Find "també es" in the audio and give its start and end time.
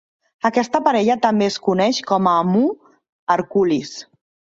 1.25-1.57